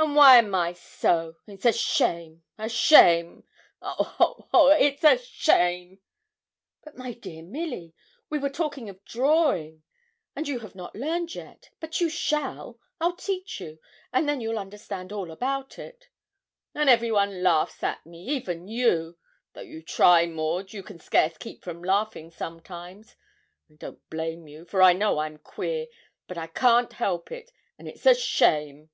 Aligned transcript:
An' 0.00 0.14
why 0.14 0.36
am 0.38 0.54
I 0.54 0.74
so? 0.74 1.34
It's 1.48 1.66
a 1.66 1.72
shame 1.72 2.44
a 2.56 2.68
shame! 2.68 3.42
Oh, 3.82 4.04
ho, 4.16 4.48
ho! 4.52 4.68
it's 4.68 5.02
a 5.02 5.18
shame!' 5.18 5.98
'But, 6.84 6.96
my 6.96 7.14
dear 7.14 7.42
Milly, 7.42 7.94
we 8.30 8.38
were 8.38 8.48
talking 8.48 8.88
of 8.88 9.04
drawing, 9.04 9.82
and 10.36 10.46
you 10.46 10.60
have 10.60 10.76
not 10.76 10.94
learned 10.94 11.34
yet, 11.34 11.70
but 11.80 12.00
you 12.00 12.08
shall 12.08 12.78
I'll 13.00 13.16
teach 13.16 13.60
you; 13.60 13.80
and 14.12 14.28
then 14.28 14.40
you'll 14.40 14.56
understand 14.60 15.10
all 15.12 15.32
about 15.32 15.80
it.' 15.80 16.08
'An' 16.76 16.88
every 16.88 17.10
one 17.10 17.42
laughs 17.42 17.82
at 17.82 18.06
me 18.06 18.22
even 18.28 18.68
you; 18.68 19.18
though 19.54 19.62
you 19.62 19.82
try, 19.82 20.26
Maud, 20.26 20.72
you 20.72 20.84
can 20.84 21.00
scarce 21.00 21.36
keep 21.36 21.64
from 21.64 21.82
laughing 21.82 22.30
sometimes. 22.30 23.16
I 23.68 23.74
don't 23.74 24.08
blame 24.10 24.46
you, 24.46 24.64
for 24.64 24.80
I 24.80 24.92
know 24.92 25.18
I'm 25.18 25.38
queer; 25.38 25.86
but 26.28 26.38
I 26.38 26.46
can't 26.46 26.92
help 26.94 27.32
it; 27.32 27.50
and 27.80 27.88
it's 27.88 28.06
a 28.06 28.14
shame.' 28.14 28.90